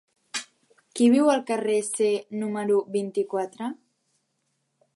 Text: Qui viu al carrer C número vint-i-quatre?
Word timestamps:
Qui 0.99 1.09
viu 1.15 1.29
al 1.33 1.43
carrer 1.49 1.75
C 1.89 2.09
número 2.45 2.79
vint-i-quatre? 2.95 3.69